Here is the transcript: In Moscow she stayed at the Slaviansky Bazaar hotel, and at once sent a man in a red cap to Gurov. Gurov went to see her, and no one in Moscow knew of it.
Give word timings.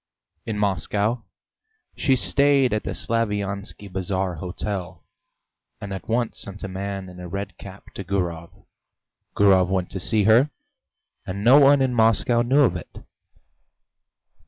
In 0.47 0.57
Moscow 0.57 1.21
she 1.95 2.15
stayed 2.15 2.73
at 2.73 2.83
the 2.85 2.95
Slaviansky 2.95 3.87
Bazaar 3.87 4.33
hotel, 4.37 5.03
and 5.79 5.93
at 5.93 6.09
once 6.09 6.39
sent 6.39 6.63
a 6.63 6.67
man 6.67 7.07
in 7.07 7.19
a 7.19 7.27
red 7.27 7.55
cap 7.59 7.93
to 7.93 8.03
Gurov. 8.03 8.49
Gurov 9.35 9.69
went 9.69 9.91
to 9.91 9.99
see 9.99 10.23
her, 10.23 10.49
and 11.27 11.43
no 11.43 11.59
one 11.59 11.83
in 11.83 11.93
Moscow 11.93 12.41
knew 12.41 12.61
of 12.61 12.75
it. 12.75 13.03